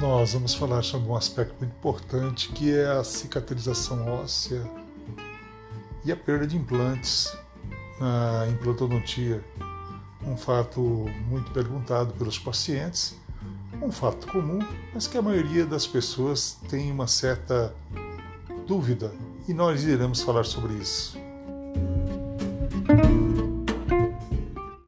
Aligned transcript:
nós 0.00 0.32
vamos 0.32 0.54
falar 0.54 0.82
sobre 0.82 1.08
um 1.08 1.16
aspecto 1.16 1.56
muito 1.58 1.72
importante 1.72 2.48
que 2.50 2.72
é 2.72 2.86
a 2.86 3.02
cicatrização 3.02 4.06
óssea 4.06 4.64
e 6.04 6.12
a 6.12 6.16
perda 6.16 6.46
de 6.46 6.56
implantes 6.56 7.36
na 7.98 8.46
implantodontia. 8.48 9.44
Um 10.24 10.36
fato 10.36 10.80
muito 11.28 11.50
perguntado 11.50 12.12
pelos 12.14 12.38
pacientes, 12.38 13.16
um 13.82 13.90
fato 13.90 14.28
comum, 14.28 14.60
mas 14.94 15.08
que 15.08 15.18
a 15.18 15.22
maioria 15.22 15.66
das 15.66 15.86
pessoas 15.86 16.58
tem 16.68 16.92
uma 16.92 17.08
certa 17.08 17.74
dúvida 18.66 19.12
e 19.48 19.54
nós 19.54 19.82
iremos 19.82 20.22
falar 20.22 20.44
sobre 20.44 20.74
isso. 20.74 21.27